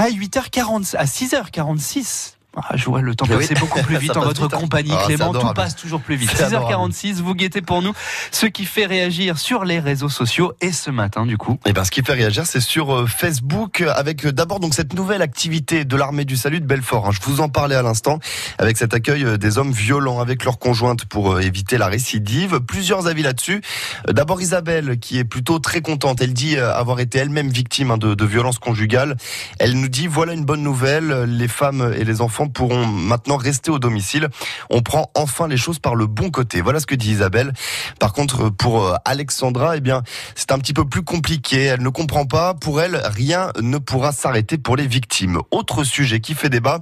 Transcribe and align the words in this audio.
À 0.00 0.10
8h40, 0.10 0.94
à 0.96 1.06
6h46. 1.06 2.37
Ah, 2.56 2.76
je 2.76 2.86
vois 2.86 3.02
le 3.02 3.14
temps 3.14 3.26
passer 3.26 3.54
Oui. 3.54 3.60
beaucoup 3.60 3.82
plus 3.82 3.98
vite 4.00 4.16
en 4.16 4.22
votre 4.22 4.42
vite, 4.44 4.54
hein. 4.54 4.58
compagnie, 4.58 4.90
Ah, 4.92 5.04
Clément. 5.06 5.26
Tout 5.26 5.36
adorable. 5.36 5.54
passe 5.54 5.76
toujours 5.76 6.00
plus 6.00 6.16
vite. 6.16 6.30
C'est 6.34 6.44
adorable. 6.44 6.92
6h46, 6.92 7.14
vous 7.22 7.34
guettez 7.34 7.60
pour 7.62 7.82
nous 7.82 7.92
ce 8.32 8.46
qui 8.46 8.64
fait 8.64 8.86
réagir 8.86 9.38
sur 9.38 9.64
les 9.64 9.78
réseaux 9.78 10.08
sociaux 10.08 10.52
et 10.60 10.72
ce 10.72 10.90
matin, 10.90 11.24
du 11.26 11.36
coup. 11.36 11.58
Et 11.66 11.72
ben, 11.72 11.84
ce 11.84 11.90
qui 11.90 12.02
fait 12.02 12.14
réagir, 12.14 12.46
c'est 12.46 12.60
sur 12.60 12.92
euh, 12.96 13.06
Facebook, 13.06 13.82
avec 13.94 14.24
euh, 14.26 14.32
d'abord 14.32 14.58
donc 14.60 14.74
cette 14.74 14.94
nouvelle 14.94 15.22
activité 15.22 15.84
de 15.84 15.94
l'armée 15.96 16.24
du 16.24 16.36
salut 16.36 16.60
de 16.60 16.66
Belfort. 16.66 17.06
hein. 17.06 17.10
Je 17.12 17.20
vous 17.22 17.40
en 17.42 17.48
parlais 17.48 17.76
à 17.76 17.82
l'instant, 17.82 18.18
avec 18.58 18.76
cet 18.78 18.92
accueil 18.94 19.24
euh, 19.24 19.36
des 19.36 19.58
hommes 19.58 19.70
violents 19.72 20.18
avec 20.20 20.44
leurs 20.44 20.58
conjointes 20.58 21.04
pour 21.04 21.38
éviter 21.40 21.78
la 21.78 21.86
récidive. 21.86 22.60
Plusieurs 22.60 23.06
avis 23.06 23.22
là-dessus. 23.22 23.60
D'abord 24.08 24.40
Isabelle, 24.40 24.98
qui 24.98 25.18
est 25.18 25.24
plutôt 25.24 25.58
très 25.60 25.80
contente. 25.82 26.20
Elle 26.22 26.32
dit 26.32 26.56
avoir 26.58 26.98
été 26.98 27.18
elle-même 27.18 27.50
victime 27.50 27.90
hein, 27.92 27.98
de, 27.98 28.14
de 28.14 28.24
violences 28.24 28.58
conjugales. 28.58 29.16
Elle 29.60 29.78
nous 29.78 29.88
dit 29.88 30.06
voilà 30.08 30.32
une 30.32 30.44
bonne 30.44 30.62
nouvelle. 30.62 31.24
Les 31.24 31.46
femmes 31.48 31.92
et 31.96 32.04
les 32.04 32.20
enfants 32.20 32.37
pourront 32.46 32.86
maintenant 32.86 33.36
rester 33.36 33.70
au 33.70 33.80
domicile. 33.80 34.28
On 34.70 34.82
prend 34.82 35.10
enfin 35.14 35.48
les 35.48 35.56
choses 35.56 35.80
par 35.80 35.96
le 35.96 36.06
bon 36.06 36.30
côté. 36.30 36.60
Voilà 36.60 36.78
ce 36.78 36.86
que 36.86 36.94
dit 36.94 37.10
Isabelle. 37.10 37.52
Par 37.98 38.12
contre, 38.12 38.50
pour 38.50 38.84
euh, 38.84 38.94
Alexandra, 39.04 39.76
eh 39.76 39.80
bien, 39.80 40.02
c'est 40.34 40.52
un 40.52 40.58
petit 40.58 40.72
peu 40.72 40.84
plus 40.84 41.02
compliqué. 41.02 41.64
Elle 41.64 41.82
ne 41.82 41.88
comprend 41.88 42.26
pas. 42.26 42.54
Pour 42.54 42.80
elle, 42.80 43.00
rien 43.04 43.52
ne 43.60 43.78
pourra 43.78 44.12
s'arrêter 44.12 44.58
pour 44.58 44.76
les 44.76 44.86
victimes. 44.86 45.40
Autre 45.50 45.82
sujet 45.82 46.20
qui 46.20 46.34
fait 46.34 46.50
débat, 46.50 46.80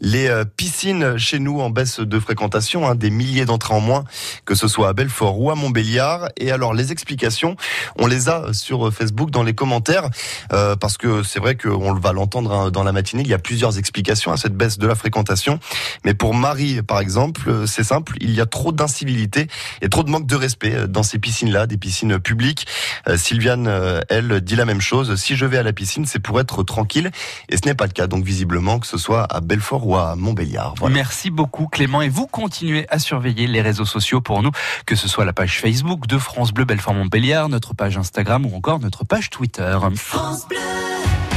les 0.00 0.28
euh, 0.28 0.44
piscines 0.44 1.16
chez 1.16 1.38
nous 1.38 1.60
en 1.60 1.70
baisse 1.70 2.00
de 2.00 2.20
fréquentation, 2.20 2.86
hein, 2.86 2.94
des 2.94 3.10
milliers 3.10 3.44
d'entrées 3.44 3.74
en 3.74 3.80
moins, 3.80 4.04
que 4.44 4.54
ce 4.54 4.68
soit 4.68 4.88
à 4.88 4.92
Belfort 4.92 5.40
ou 5.40 5.50
à 5.50 5.54
Montbéliard. 5.54 6.28
Et 6.36 6.50
alors, 6.50 6.74
les 6.74 6.92
explications, 6.92 7.56
on 7.98 8.06
les 8.06 8.28
a 8.28 8.52
sur 8.52 8.92
Facebook 8.92 9.30
dans 9.30 9.42
les 9.42 9.54
commentaires, 9.54 10.08
euh, 10.52 10.76
parce 10.76 10.96
que 10.96 11.22
c'est 11.22 11.40
vrai 11.40 11.56
qu'on 11.56 11.94
va 11.94 12.12
l'entendre 12.12 12.52
hein, 12.52 12.70
dans 12.70 12.82
la 12.82 12.92
matinée, 12.92 13.22
il 13.22 13.28
y 13.28 13.34
a 13.34 13.38
plusieurs 13.38 13.78
explications 13.78 14.32
à 14.32 14.36
cette 14.36 14.54
baisse 14.54 14.78
de 14.78 14.86
la 14.86 14.94
fréquentation. 14.98 15.58
Mais 16.04 16.14
pour 16.14 16.34
Marie, 16.34 16.82
par 16.82 17.00
exemple, 17.00 17.48
euh, 17.48 17.66
c'est 17.66 17.84
simple, 17.84 18.16
il 18.20 18.30
y 18.32 18.40
a 18.40 18.46
trop 18.46 18.72
d'incivilité 18.72 19.46
et 19.80 19.88
trop 19.88 20.02
de 20.02 20.10
manque 20.10 20.26
de 20.26 20.36
respect 20.36 20.74
euh, 20.74 20.86
dans 20.86 21.02
ces 21.02 21.18
piscines-là, 21.18 21.66
des 21.66 21.78
piscines 21.78 22.18
publiques. 22.18 22.66
Euh, 23.08 23.16
Sylviane, 23.16 23.68
elle, 24.08 24.40
dit 24.40 24.56
la 24.56 24.64
même 24.64 24.80
chose. 24.80 25.14
Si 25.16 25.36
je 25.36 25.46
vais 25.46 25.58
à 25.58 25.62
la 25.62 25.72
piscine, 25.72 26.04
c'est 26.04 26.18
pour 26.18 26.40
être 26.40 26.62
tranquille. 26.62 27.10
Et 27.48 27.56
ce 27.56 27.66
n'est 27.66 27.74
pas 27.74 27.86
le 27.86 27.92
cas. 27.92 28.06
Donc, 28.06 28.24
visiblement, 28.24 28.78
que 28.78 28.86
ce 28.86 28.98
soit 28.98 29.24
à 29.24 29.40
Belfort 29.40 29.86
ou 29.86 29.96
à 29.96 30.16
Montbéliard. 30.16 30.74
Voilà. 30.78 30.94
Merci 30.94 31.30
beaucoup 31.30 31.66
Clément 31.66 32.02
et 32.02 32.08
vous 32.08 32.26
continuez 32.26 32.86
à 32.90 32.98
surveiller 32.98 33.46
les 33.46 33.62
réseaux 33.62 33.84
sociaux 33.84 34.20
pour 34.20 34.42
nous, 34.42 34.50
que 34.86 34.96
ce 34.96 35.08
soit 35.08 35.24
la 35.24 35.32
page 35.32 35.60
Facebook 35.60 36.06
de 36.06 36.18
France 36.18 36.52
Bleu 36.52 36.64
Belfort 36.64 36.94
Montbéliard, 36.94 37.48
notre 37.48 37.74
page 37.74 37.96
Instagram 37.96 38.46
ou 38.46 38.56
encore 38.56 38.80
notre 38.80 39.04
page 39.04 39.30
Twitter. 39.30 39.78
Le 39.82 41.27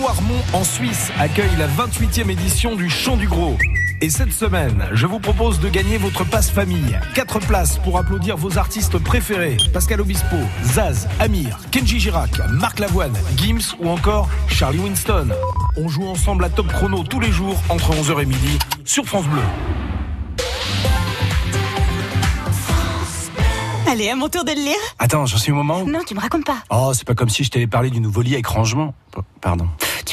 Noirmont 0.00 0.42
en 0.52 0.62
Suisse 0.62 1.10
accueille 1.18 1.56
la 1.58 1.66
28e 1.66 2.30
édition 2.30 2.76
du 2.76 2.88
Chant 2.88 3.16
du 3.16 3.26
Gros. 3.26 3.56
Et 4.00 4.10
cette 4.10 4.32
semaine, 4.32 4.88
je 4.92 5.06
vous 5.06 5.18
propose 5.18 5.58
de 5.58 5.68
gagner 5.68 5.96
votre 5.96 6.24
passe 6.24 6.50
famille. 6.50 6.96
Quatre 7.14 7.40
places 7.40 7.78
pour 7.78 7.98
applaudir 7.98 8.36
vos 8.36 8.58
artistes 8.58 8.98
préférés. 8.98 9.56
Pascal 9.72 10.00
Obispo, 10.00 10.36
Zaz, 10.62 11.08
Amir, 11.18 11.58
Kenji 11.72 11.98
Girac, 11.98 12.30
Marc 12.50 12.78
Lavoine, 12.78 13.16
Gims 13.36 13.74
ou 13.80 13.88
encore 13.88 14.28
Charlie 14.46 14.78
Winston. 14.78 15.30
On 15.76 15.88
joue 15.88 16.06
ensemble 16.06 16.44
à 16.44 16.50
Top 16.50 16.68
Chrono 16.68 17.02
tous 17.02 17.18
les 17.18 17.32
jours 17.32 17.60
entre 17.68 17.90
11h 17.92 18.22
et 18.22 18.26
midi 18.26 18.58
sur 18.84 19.04
France 19.04 19.26
Bleu. 19.26 19.42
Allez, 23.90 24.10
à 24.10 24.16
mon 24.16 24.28
tour 24.28 24.44
de 24.44 24.50
le 24.50 24.60
lire. 24.60 24.76
Attends, 24.98 25.26
j'en 25.26 25.38
suis 25.38 25.50
au 25.50 25.54
moment 25.56 25.80
où... 25.80 25.90
Non, 25.90 26.00
tu 26.06 26.14
me 26.14 26.20
racontes 26.20 26.44
pas. 26.44 26.58
Oh, 26.70 26.92
c'est 26.94 27.06
pas 27.06 27.14
comme 27.14 27.30
si 27.30 27.42
je 27.42 27.50
t'avais 27.50 27.66
parlé 27.66 27.90
du 27.90 28.00
nouveau 28.00 28.20
lit 28.20 28.34
avec 28.34 28.46
rangement. 28.46 28.94
Pardon. 29.40 29.66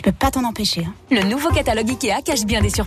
Peux 0.05 0.11
pas 0.11 0.29
t'en 0.29 0.43
empêcher. 0.43 0.85
hein. 0.85 0.93
Le 1.09 1.23
nouveau 1.23 1.49
catalogue 1.49 1.89
Ikea 1.89 2.21
cache 2.23 2.45
bien 2.45 2.61
des 2.61 2.69
surprises. 2.69 2.83